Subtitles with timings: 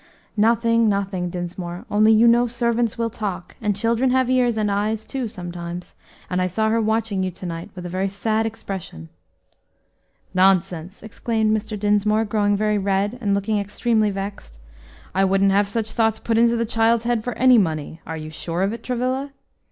[0.35, 5.05] "Nothing, nothing, Dinsmore, only you know servants will talk, and children have ears, and eyes,
[5.05, 5.93] too, sometimes,
[6.27, 9.09] and I saw her watching you to night with a very sad expression."
[10.33, 11.79] "Nonsense!" exclaimed Mr.
[11.79, 14.57] Dinsmore, growing very red and looking extremely vexed;
[15.13, 18.01] "I wouldn't have had such thoughts put into the child's head for any money.
[18.07, 19.33] Are you sure of it, Travilla?"